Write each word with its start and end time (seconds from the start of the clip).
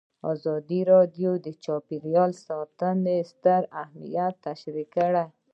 ازادي 0.33 0.81
راډیو 0.93 1.31
د 1.45 1.47
چاپیریال 1.63 2.31
ساتنه 2.47 3.15
ستر 3.31 3.61
اهميت 3.83 4.33
تشریح 4.47 4.87
کړی. 4.95 5.25